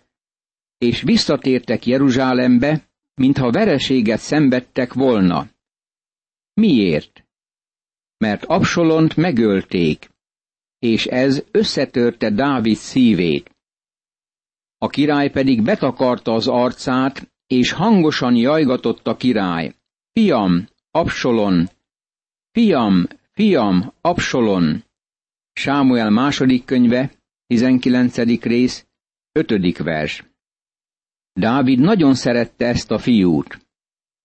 és 0.79 1.03
visszatértek 1.03 1.87
Jeruzsálembe, 1.87 2.89
mintha 3.15 3.51
vereséget 3.51 4.19
szenvedtek 4.19 4.93
volna. 4.93 5.49
Miért? 6.53 7.25
Mert 8.25 8.45
Absolont 8.45 9.17
megölték, 9.17 10.11
és 10.79 11.07
ez 11.07 11.45
összetörte 11.51 12.31
Dávid 12.31 12.77
szívét. 12.77 13.57
A 14.79 14.89
király 14.89 15.31
pedig 15.31 15.63
betakarta 15.63 16.33
az 16.33 16.49
arcát, 16.49 17.31
és 17.47 17.73
hangosan 17.73 18.35
jajgatott 18.35 19.07
a 19.07 19.17
király. 19.17 19.75
Fiam, 20.13 20.69
Absolon! 20.91 21.69
Fiam, 22.51 23.07
fiam, 23.33 23.93
Absolon! 24.01 24.85
Sámuel 25.53 26.11
második 26.11 26.65
könyve, 26.65 27.13
19. 27.47 28.17
rész, 28.43 28.87
5. 29.33 29.79
vers. 29.79 30.25
Dávid 31.33 31.79
nagyon 31.79 32.15
szerette 32.15 32.67
ezt 32.67 32.91
a 32.91 32.99
fiút. 32.99 33.67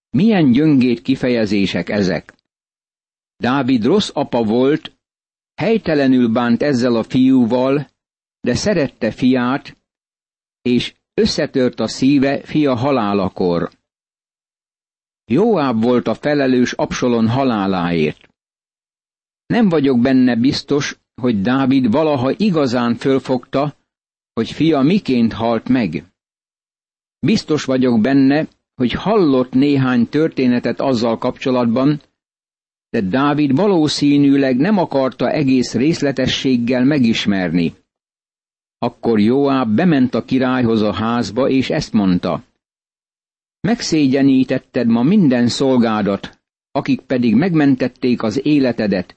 Milyen 0.09 0.51
gyöngét 0.51 1.01
kifejezések 1.01 1.89
ezek. 1.89 2.33
Dávid 3.37 3.85
rossz 3.85 4.09
apa 4.13 4.43
volt, 4.43 4.97
helytelenül 5.55 6.31
bánt 6.31 6.61
ezzel 6.61 6.95
a 6.95 7.03
fiúval, 7.03 7.87
de 8.39 8.55
szerette 8.55 9.11
fiát, 9.11 9.77
és 10.61 10.95
összetört 11.13 11.79
a 11.79 11.87
szíve 11.87 12.45
fia 12.45 12.75
halálakor. 12.75 13.71
Jóáb 15.25 15.81
volt 15.81 16.07
a 16.07 16.13
felelős 16.13 16.71
Absalon 16.73 17.27
haláláért. 17.27 18.29
Nem 19.45 19.69
vagyok 19.69 19.99
benne 19.99 20.35
biztos, 20.35 20.99
hogy 21.21 21.41
Dávid 21.41 21.91
valaha 21.91 22.31
igazán 22.31 22.95
fölfogta, 22.95 23.75
hogy 24.33 24.51
fia 24.51 24.81
miként 24.81 25.33
halt 25.33 25.69
meg. 25.69 26.03
Biztos 27.19 27.65
vagyok 27.65 28.01
benne, 28.01 28.47
hogy 28.75 28.91
hallott 28.91 29.51
néhány 29.51 30.09
történetet 30.09 30.79
azzal 30.79 31.17
kapcsolatban, 31.17 32.01
de 32.95 33.01
Dávid 33.01 33.55
valószínűleg 33.55 34.57
nem 34.57 34.77
akarta 34.77 35.31
egész 35.31 35.73
részletességgel 35.73 36.83
megismerni. 36.83 37.73
Akkor 38.77 39.19
Joáb 39.19 39.75
bement 39.75 40.15
a 40.15 40.25
királyhoz 40.25 40.81
a 40.81 40.93
házba, 40.93 41.49
és 41.49 41.69
ezt 41.69 41.93
mondta. 41.93 42.43
Megszégyenítetted 43.59 44.87
ma 44.87 45.03
minden 45.03 45.47
szolgádat, 45.47 46.39
akik 46.71 47.01
pedig 47.01 47.35
megmentették 47.35 48.23
az 48.23 48.45
életedet, 48.45 49.15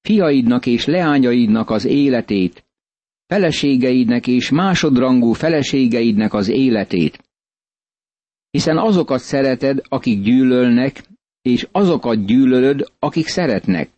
fiaidnak 0.00 0.66
és 0.66 0.86
leányaidnak 0.86 1.70
az 1.70 1.84
életét, 1.84 2.64
feleségeidnek 3.26 4.26
és 4.26 4.50
másodrangú 4.50 5.32
feleségeidnek 5.32 6.34
az 6.34 6.48
életét. 6.48 7.24
Hiszen 8.50 8.78
azokat 8.78 9.20
szereted, 9.20 9.80
akik 9.88 10.22
gyűlölnek, 10.22 11.02
és 11.42 11.68
azokat 11.72 12.26
gyűlölöd, 12.26 12.92
akik 12.98 13.26
szeretnek. 13.26 13.90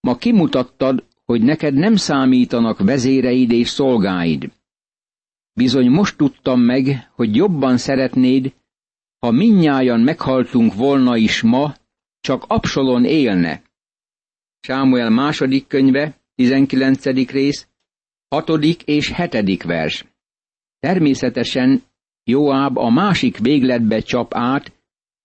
Ma 0.00 0.16
kimutattad, 0.16 1.04
hogy 1.24 1.42
neked 1.42 1.74
nem 1.74 1.96
számítanak 1.96 2.78
vezéreid 2.78 3.50
és 3.50 3.68
szolgáid. 3.68 4.52
Bizony 5.52 5.90
most 5.90 6.16
tudtam 6.16 6.60
meg, 6.60 7.10
hogy 7.14 7.36
jobban 7.36 7.76
szeretnéd, 7.76 8.54
ha 9.18 9.30
minnyájan 9.30 10.00
meghaltunk 10.00 10.74
volna 10.74 11.16
is 11.16 11.42
ma, 11.42 11.74
csak 12.20 12.44
Absolon 12.46 13.04
élne. 13.04 13.62
Sámuel 14.60 15.10
második 15.10 15.66
könyve, 15.66 16.20
19. 16.34 17.04
rész, 17.30 17.68
hatodik 18.28 18.82
és 18.82 19.10
hetedik 19.10 19.62
vers. 19.62 20.04
Természetesen 20.78 21.82
Joáb 22.24 22.76
a 22.78 22.90
másik 22.90 23.38
végletbe 23.38 24.00
csap 24.00 24.34
át, 24.34 24.72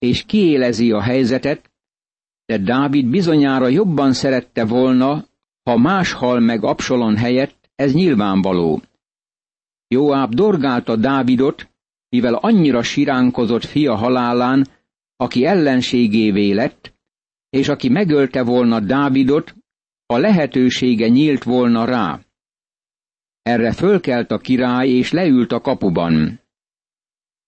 és 0.04 0.22
kiélezi 0.22 0.90
a 0.90 1.00
helyzetet, 1.00 1.70
de 2.46 2.58
Dávid 2.58 3.06
bizonyára 3.06 3.68
jobban 3.68 4.12
szerette 4.12 4.64
volna, 4.64 5.24
ha 5.62 5.76
más 5.76 6.12
hal 6.12 6.40
meg 6.40 6.64
Absolon 6.64 7.16
helyett, 7.16 7.70
ez 7.74 7.92
nyilvánvaló. 7.92 8.82
Joáb 9.88 10.34
dorgálta 10.34 10.96
Dávidot, 10.96 11.68
mivel 12.08 12.34
annyira 12.34 12.82
siránkozott 12.82 13.64
fia 13.64 13.94
halálán, 13.94 14.66
aki 15.16 15.44
ellenségévé 15.44 16.52
lett, 16.52 16.94
és 17.50 17.68
aki 17.68 17.88
megölte 17.88 18.42
volna 18.42 18.80
Dávidot, 18.80 19.54
a 20.06 20.16
lehetősége 20.16 21.08
nyílt 21.08 21.42
volna 21.42 21.84
rá. 21.84 22.20
Erre 23.42 23.72
fölkelt 23.72 24.30
a 24.30 24.38
király, 24.38 24.88
és 24.88 25.12
leült 25.12 25.52
a 25.52 25.60
kapuban. 25.60 26.40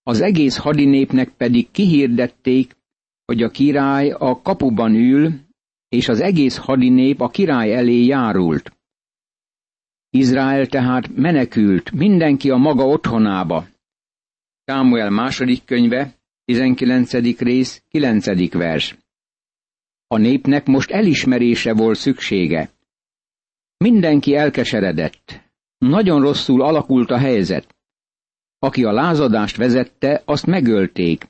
Az 0.09 0.21
egész 0.21 0.57
hadinépnek 0.57 1.29
pedig 1.29 1.71
kihirdették, 1.71 2.77
hogy 3.25 3.43
a 3.43 3.51
király 3.51 4.11
a 4.11 4.43
kapuban 4.43 4.95
ül, 4.95 5.33
és 5.89 6.09
az 6.09 6.21
egész 6.21 6.57
hadinép 6.57 7.21
a 7.21 7.29
király 7.29 7.75
elé 7.75 8.05
járult. 8.05 8.73
Izrael 10.11 10.67
tehát 10.67 11.17
menekült, 11.17 11.91
mindenki 11.91 12.51
a 12.51 12.57
maga 12.57 12.87
otthonába. 12.87 13.67
Sámuel 14.65 15.11
második 15.11 15.65
könyve, 15.65 16.15
19. 16.45 17.39
rész, 17.39 17.83
9. 17.89 18.53
vers. 18.53 18.97
A 20.07 20.17
népnek 20.17 20.67
most 20.67 20.91
elismerése 20.91 21.75
volt 21.75 21.99
szüksége. 21.99 22.71
Mindenki 23.77 24.35
elkeseredett. 24.35 25.41
Nagyon 25.79 26.21
rosszul 26.21 26.63
alakult 26.63 27.11
a 27.11 27.19
helyzet. 27.19 27.76
Aki 28.59 28.85
a 28.85 28.93
lázadást 28.93 29.57
vezette, 29.57 30.23
azt 30.25 30.47
megölték, 30.47 31.29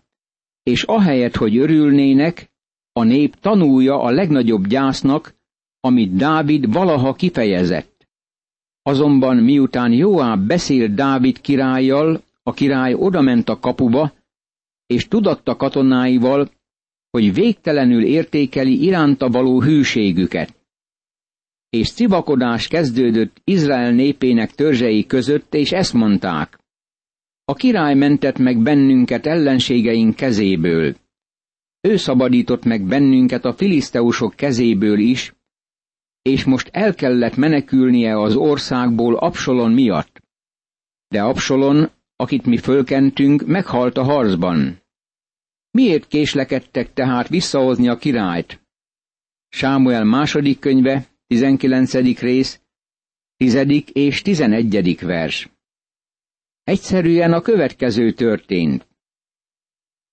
és 0.63 0.83
ahelyett, 0.83 1.37
hogy 1.37 1.57
örülnének, 1.57 2.51
a 2.93 3.03
nép 3.03 3.37
tanulja 3.41 4.01
a 4.01 4.11
legnagyobb 4.11 4.67
gyásznak, 4.67 5.35
amit 5.81 6.17
Dávid 6.17 6.73
valaha 6.73 7.15
kifejezett. 7.15 8.09
Azonban 8.83 9.37
miután 9.37 9.93
Joáb 9.93 10.47
beszélt 10.47 10.95
Dávid 10.95 11.41
királlyal, 11.41 12.23
a 12.43 12.53
király 12.53 12.95
odament 12.95 13.49
a 13.49 13.59
kapuba, 13.59 14.13
és 14.87 15.09
tudatta 15.09 15.57
katonáival, 15.57 16.51
hogy 17.11 17.35
végtelenül 17.35 18.05
értékeli 18.05 18.85
iránta 18.85 19.29
való 19.29 19.63
hűségüket. 19.63 20.55
És 21.69 21.93
civakodás 21.93 22.69
kezdődött 22.69 23.41
Izrael 23.45 23.93
népének 23.93 24.51
törzsei 24.51 25.07
között, 25.07 25.55
és 25.55 25.73
ezt 25.73 25.93
mondták. 25.93 26.59
A 27.49 27.55
király 27.55 27.95
mentett 27.95 28.39
meg 28.39 28.63
bennünket 28.63 29.27
ellenségeink 29.27 30.17
kezéből. 30.17 30.97
Ő 31.81 31.97
szabadított 31.97 32.65
meg 32.65 32.83
bennünket 32.83 33.45
a 33.45 33.55
filiszteusok 33.55 34.35
kezéből 34.35 34.99
is, 34.99 35.35
és 36.23 36.45
most 36.45 36.69
el 36.73 36.95
kellett 36.95 37.37
menekülnie 37.37 38.21
az 38.21 38.37
országból 38.37 39.17
Absolon 39.17 39.73
miatt. 39.73 40.23
De 41.09 41.23
Absolon, 41.23 41.91
akit 42.17 42.47
mi 42.47 42.57
fölkentünk, 42.57 43.47
meghalt 43.47 43.97
a 43.97 44.03
harcban. 44.03 44.83
Miért 45.71 46.07
késlekedtek 46.07 46.93
tehát 46.93 47.29
visszahozni 47.29 47.89
a 47.89 47.97
királyt? 47.97 48.61
Sámuel 49.49 50.05
második 50.05 50.59
könyve, 50.59 51.07
19. 51.27 52.19
rész, 52.19 52.61
10. 53.37 53.67
és 53.93 54.23
11. 54.23 54.99
vers. 55.01 55.56
Egyszerűen 56.67 57.33
a 57.33 57.41
következő 57.41 58.13
történt. 58.13 58.87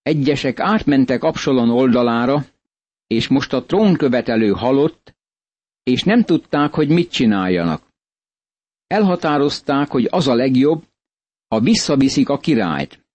Egyesek 0.01 0.59
átmentek 0.59 1.23
Absolon 1.23 1.69
oldalára, 1.69 2.45
és 3.07 3.27
most 3.27 3.53
a 3.53 3.65
trónkövetelő 3.65 4.51
halott, 4.51 5.15
és 5.83 6.03
nem 6.03 6.23
tudták, 6.23 6.73
hogy 6.73 6.89
mit 6.89 7.11
csináljanak. 7.11 7.93
Elhatározták, 8.87 9.87
hogy 9.87 10.07
az 10.11 10.27
a 10.27 10.33
legjobb, 10.33 10.83
ha 11.47 11.59
visszaviszik 11.59 12.29
a 12.29 12.37
királyt. 12.37 13.05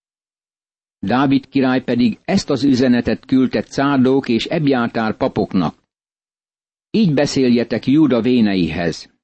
Dávid 0.98 1.48
király 1.48 1.82
pedig 1.82 2.18
ezt 2.24 2.50
az 2.50 2.64
üzenetet 2.64 3.26
küldte 3.26 3.62
Cádók 3.62 4.28
és 4.28 4.44
Ebjátár 4.44 5.16
papoknak. 5.16 5.82
Így 6.90 7.14
beszéljetek 7.14 7.86
Júda 7.86 8.20
véneihez. 8.20 9.17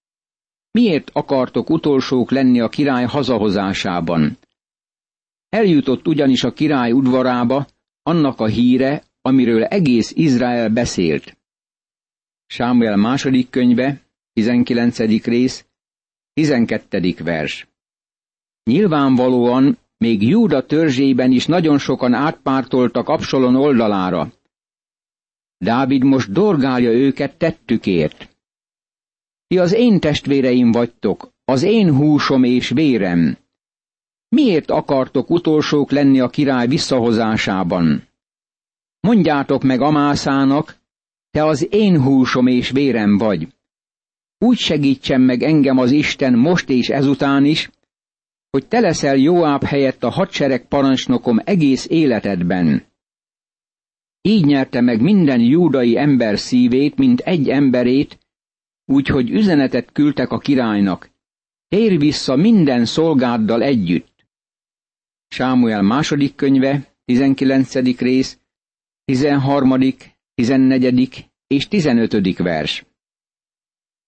Miért 0.78 1.10
akartok 1.12 1.70
utolsók 1.70 2.30
lenni 2.30 2.60
a 2.60 2.68
király 2.68 3.04
hazahozásában? 3.04 4.38
Eljutott 5.48 6.06
ugyanis 6.06 6.44
a 6.44 6.52
király 6.52 6.92
udvarába 6.92 7.66
annak 8.02 8.40
a 8.40 8.46
híre, 8.46 9.02
amiről 9.20 9.64
egész 9.64 10.12
Izrael 10.16 10.68
beszélt. 10.68 11.36
Sámuel 12.46 12.96
második 12.96 13.50
könyve, 13.50 14.00
19. 14.32 14.98
rész, 15.24 15.66
12. 16.32 17.14
vers. 17.18 17.68
Nyilvánvalóan 18.64 19.78
még 19.96 20.22
Júda 20.22 20.66
törzsében 20.66 21.32
is 21.32 21.46
nagyon 21.46 21.78
sokan 21.78 22.14
átpártoltak 22.14 23.08
Absalon 23.08 23.56
oldalára. 23.56 24.32
Dávid 25.58 26.04
most 26.04 26.32
dorgálja 26.32 26.90
őket 26.90 27.36
tettükért. 27.36 28.33
Ti 29.54 29.60
az 29.60 29.74
én 29.74 30.00
testvéreim 30.00 30.72
vagytok, 30.72 31.30
az 31.44 31.62
én 31.62 31.94
húsom 31.94 32.44
és 32.44 32.68
vérem. 32.68 33.36
Miért 34.28 34.70
akartok 34.70 35.30
utolsók 35.30 35.90
lenni 35.90 36.20
a 36.20 36.28
király 36.28 36.66
visszahozásában? 36.66 38.08
Mondjátok 39.00 39.62
meg 39.62 39.80
Amászának, 39.80 40.76
te 41.30 41.44
az 41.44 41.66
én 41.70 42.02
húsom 42.02 42.46
és 42.46 42.70
vérem 42.70 43.18
vagy. 43.18 43.48
Úgy 44.38 44.56
segítsen 44.56 45.20
meg 45.20 45.42
engem 45.42 45.78
az 45.78 45.90
Isten 45.90 46.38
most 46.38 46.68
és 46.68 46.88
ezután 46.88 47.44
is, 47.44 47.70
hogy 48.50 48.66
te 48.66 48.80
leszel 48.80 49.16
Joáb 49.16 49.62
helyett 49.62 50.04
a 50.04 50.10
hadsereg 50.10 50.68
parancsnokom 50.68 51.38
egész 51.44 51.86
életedben. 51.90 52.84
Így 54.22 54.44
nyerte 54.44 54.80
meg 54.80 55.00
minden 55.00 55.40
júdai 55.40 55.98
ember 55.98 56.38
szívét, 56.38 56.96
mint 56.96 57.20
egy 57.20 57.48
emberét, 57.48 58.22
úgyhogy 58.84 59.30
üzenetet 59.30 59.92
küldtek 59.92 60.30
a 60.30 60.38
királynak. 60.38 61.10
Tér 61.68 61.98
vissza 61.98 62.36
minden 62.36 62.84
szolgáddal 62.84 63.62
együtt. 63.62 64.26
Sámuel 65.28 65.82
második 65.82 66.34
könyve, 66.34 66.94
19. 67.04 67.98
rész, 67.98 68.38
13., 69.04 69.78
14. 70.34 71.30
és 71.46 71.68
15. 71.68 72.36
vers. 72.38 72.84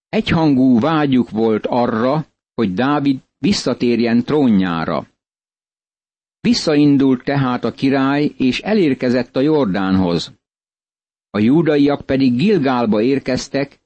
Egyhangú 0.08 0.78
vágyuk 0.78 1.30
volt 1.30 1.66
arra, 1.66 2.26
hogy 2.54 2.74
Dávid 2.74 3.20
visszatérjen 3.38 4.24
trónjára. 4.24 5.06
Visszaindult 6.40 7.24
tehát 7.24 7.64
a 7.64 7.72
király, 7.72 8.32
és 8.36 8.60
elérkezett 8.60 9.36
a 9.36 9.40
Jordánhoz. 9.40 10.32
A 11.30 11.38
júdaiak 11.38 12.06
pedig 12.06 12.36
Gilgálba 12.36 13.02
érkeztek, 13.02 13.80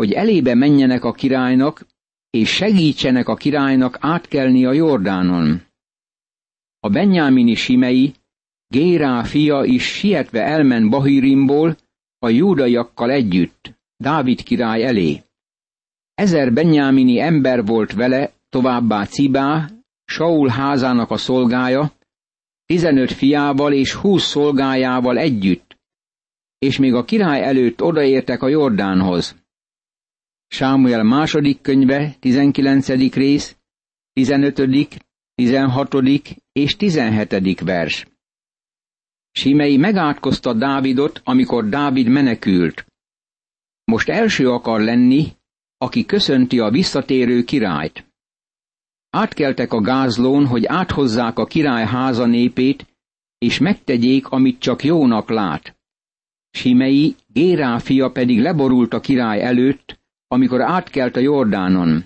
hogy 0.00 0.12
elébe 0.12 0.54
menjenek 0.54 1.04
a 1.04 1.12
királynak, 1.12 1.86
és 2.30 2.50
segítsenek 2.50 3.28
a 3.28 3.34
királynak 3.34 3.96
átkelni 4.00 4.64
a 4.64 4.72
Jordánon. 4.72 5.62
A 6.78 6.88
benyámini 6.88 7.54
Simei, 7.54 8.14
Gérá 8.68 9.22
fia 9.22 9.64
is 9.64 9.84
sietve 9.84 10.42
elment 10.42 10.90
Bahirimból 10.90 11.76
a 12.18 12.28
júdaiakkal 12.28 13.10
együtt, 13.10 13.78
Dávid 13.96 14.42
király 14.42 14.84
elé. 14.84 15.22
Ezer 16.14 16.52
benyámini 16.52 17.20
ember 17.20 17.64
volt 17.64 17.92
vele, 17.92 18.32
továbbá 18.48 19.04
Cibá, 19.04 19.70
Saul 20.04 20.48
házának 20.48 21.10
a 21.10 21.16
szolgája, 21.16 21.92
tizenöt 22.66 23.12
fiával 23.12 23.72
és 23.72 23.94
húsz 23.94 24.24
szolgájával 24.24 25.18
együtt, 25.18 25.76
és 26.58 26.78
még 26.78 26.94
a 26.94 27.04
király 27.04 27.42
előtt 27.42 27.82
odaértek 27.82 28.42
a 28.42 28.48
Jordánhoz. 28.48 29.39
Sámuel 30.52 31.02
második 31.02 31.60
könyve, 31.60 32.14
tizenkilencedik 32.20 33.14
rész, 33.14 33.56
tizenötödik, 34.12 34.96
tizenhatodik 35.34 36.36
és 36.52 36.76
tizenhetedik 36.76 37.60
vers. 37.60 38.06
Simei 39.30 39.76
megátkozta 39.76 40.52
Dávidot, 40.52 41.20
amikor 41.24 41.68
Dávid 41.68 42.08
menekült. 42.08 42.86
Most 43.84 44.08
első 44.08 44.50
akar 44.50 44.80
lenni, 44.80 45.26
aki 45.76 46.04
köszönti 46.04 46.58
a 46.58 46.70
visszatérő 46.70 47.44
királyt. 47.44 48.06
Átkeltek 49.10 49.72
a 49.72 49.80
gázlón, 49.80 50.46
hogy 50.46 50.66
áthozzák 50.66 51.38
a 51.38 51.44
király 51.44 51.86
háza 51.86 52.26
népét, 52.26 52.86
és 53.38 53.58
megtegyék, 53.58 54.28
amit 54.28 54.58
csak 54.58 54.84
jónak 54.84 55.28
lát. 55.28 55.78
Simei, 56.50 57.14
Gérá 57.26 57.78
fia 57.78 58.10
pedig 58.10 58.40
leborult 58.40 58.92
a 58.92 59.00
király 59.00 59.42
előtt, 59.42 59.99
amikor 60.32 60.60
átkelt 60.60 61.16
a 61.16 61.20
Jordánon. 61.20 62.04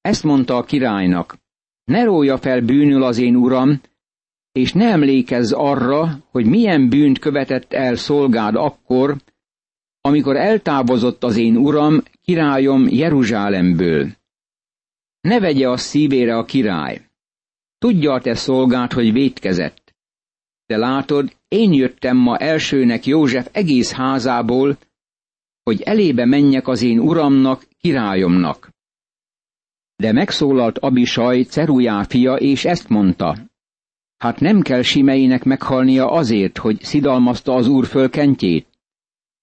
Ezt 0.00 0.24
mondta 0.24 0.56
a 0.56 0.64
királynak, 0.64 1.36
ne 1.84 2.04
rója 2.04 2.38
fel 2.38 2.60
bűnül 2.60 3.02
az 3.02 3.18
én 3.18 3.36
uram, 3.36 3.80
és 4.52 4.72
ne 4.72 4.84
emlékezz 4.84 5.52
arra, 5.52 6.18
hogy 6.30 6.46
milyen 6.46 6.88
bűnt 6.88 7.18
követett 7.18 7.72
el 7.72 7.94
szolgád 7.94 8.54
akkor, 8.54 9.16
amikor 10.00 10.36
eltávozott 10.36 11.24
az 11.24 11.36
én 11.36 11.56
uram, 11.56 12.02
királyom 12.22 12.86
Jeruzsálemből. 12.88 14.12
Ne 15.20 15.40
vegye 15.40 15.68
a 15.68 15.76
szívére 15.76 16.36
a 16.36 16.44
király. 16.44 17.00
Tudja 17.78 18.12
a 18.12 18.20
te 18.20 18.34
szolgád, 18.34 18.92
hogy 18.92 19.12
vétkezett. 19.12 19.94
De 20.66 20.76
látod, 20.76 21.36
én 21.48 21.72
jöttem 21.72 22.16
ma 22.16 22.36
elsőnek 22.36 23.06
József 23.06 23.48
egész 23.52 23.92
házából, 23.92 24.78
hogy 25.68 25.82
elébe 25.82 26.24
menjek 26.24 26.68
az 26.68 26.82
én 26.82 26.98
uramnak, 26.98 27.66
királyomnak. 27.78 28.70
De 29.96 30.12
megszólalt 30.12 30.78
Abisaj, 30.78 31.42
Cerujá 31.42 32.02
fia, 32.02 32.34
és 32.34 32.64
ezt 32.64 32.88
mondta. 32.88 33.38
Hát 34.16 34.40
nem 34.40 34.60
kell 34.60 34.82
Simeinek 34.82 35.44
meghalnia 35.44 36.10
azért, 36.10 36.58
hogy 36.58 36.82
szidalmazta 36.82 37.54
az 37.54 37.68
úr 37.68 37.86
fölkentjét. 37.86 38.66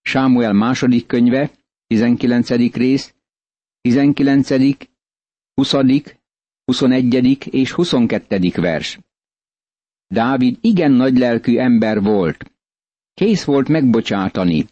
Sámuel 0.02 0.54
második 0.54 1.06
könyve, 1.06 1.52
19. 1.88 2.50
rész, 2.74 3.14
19., 3.82 4.50
20., 5.54 5.74
21. 6.66 7.54
és 7.54 7.72
22. 7.72 8.52
vers. 8.56 9.00
Dávid 10.08 10.58
igen 10.62 10.92
nagylelkű 10.92 11.58
ember 11.58 12.02
volt. 12.02 12.52
Kész 13.14 13.44
volt 13.44 13.68
megbocsátani. 13.68 14.66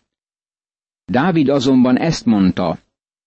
Dávid 1.05 1.49
azonban 1.49 1.97
ezt 1.97 2.25
mondta, 2.25 2.79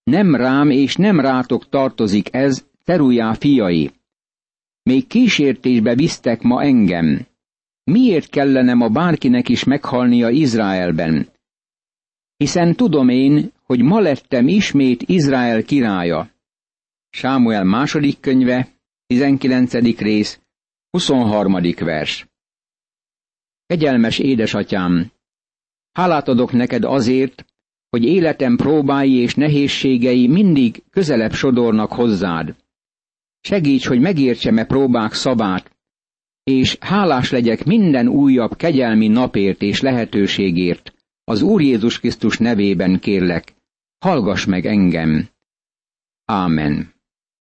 nem 0.03 0.35
rám 0.35 0.71
és 0.71 0.97
nem 0.97 1.21
rátok 1.21 1.69
tartozik 1.69 2.35
ez, 2.35 2.65
Terujá 2.85 3.35
fiai. 3.35 3.91
Még 4.83 5.07
kísértésbe 5.07 5.95
visztek 5.95 6.43
ma 6.43 6.63
engem. 6.63 7.27
Miért 7.85 8.29
kellene 8.29 8.75
ma 8.75 8.89
bárkinek 8.89 9.49
is 9.49 9.65
meghalnia 9.65 10.31
Izraelben? 10.31 11.29
Hiszen 12.37 12.75
tudom 12.75 13.09
én, 13.09 13.53
hogy 13.63 13.83
ma 13.83 14.01
lettem 14.01 14.49
ismét 14.49 15.03
Izrael 15.03 15.63
királya. 15.63 16.31
Sámuel 17.11 17.65
második 17.65 18.21
könyve, 18.21 18.69
19. 19.07 19.73
rész, 19.99 20.41
23. 20.91 21.57
vers. 21.79 22.27
Kegyelmes 23.67 24.19
édesatyám, 24.19 25.13
hálát 25.93 26.29
adok 26.29 26.53
neked 26.53 26.85
azért, 26.85 27.45
hogy 27.91 28.05
életem 28.05 28.57
próbái 28.57 29.15
és 29.15 29.35
nehézségei 29.35 30.27
mindig 30.27 30.83
közelebb 30.91 31.33
sodornak 31.33 31.93
hozzád. 31.93 32.55
Segíts, 33.41 33.87
hogy 33.87 34.01
megértsem-e 34.01 34.65
próbák 34.65 35.13
szabát, 35.13 35.77
és 36.43 36.77
hálás 36.81 37.31
legyek 37.31 37.65
minden 37.65 38.09
újabb 38.09 38.57
kegyelmi 38.57 39.09
napért 39.09 39.63
és 39.63 39.81
lehetőségért. 39.81 40.95
Az 41.25 41.43
Úr 41.43 41.63
Jézus 41.63 41.99
Krisztus 41.99 42.39
nevében 42.39 42.99
kérlek, 42.99 43.55
hallgass 43.99 44.45
meg 44.45 44.67
engem. 44.67 45.29
Ámen. 46.25 46.96